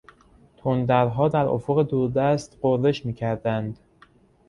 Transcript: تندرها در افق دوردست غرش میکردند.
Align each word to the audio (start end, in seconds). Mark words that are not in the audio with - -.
تندرها 0.57 1.27
در 1.29 1.45
افق 1.45 1.83
دوردست 1.83 2.57
غرش 2.61 3.05
میکردند. 3.05 3.79